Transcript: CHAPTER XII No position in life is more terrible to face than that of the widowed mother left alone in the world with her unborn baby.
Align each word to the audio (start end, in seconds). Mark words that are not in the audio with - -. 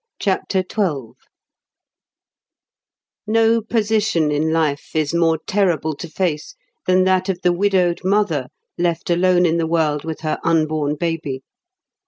CHAPTER 0.19 0.63
XII 0.67 1.11
No 3.27 3.61
position 3.61 4.31
in 4.31 4.51
life 4.51 4.95
is 4.95 5.13
more 5.13 5.37
terrible 5.45 5.93
to 5.97 6.09
face 6.09 6.55
than 6.87 7.03
that 7.03 7.29
of 7.29 7.39
the 7.43 7.53
widowed 7.53 8.01
mother 8.03 8.47
left 8.79 9.11
alone 9.11 9.45
in 9.45 9.57
the 9.57 9.67
world 9.67 10.03
with 10.03 10.21
her 10.21 10.39
unborn 10.43 10.95
baby. 10.95 11.43